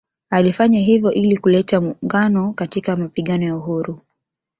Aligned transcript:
Alifanya 0.29 0.79
hivyo 0.79 1.11
ili 1.11 1.37
kuleta 1.37 1.81
muungano 1.81 2.53
katika 2.53 2.95
mapigano 2.95 3.45
ya 3.45 3.55
uhuru 3.57 3.99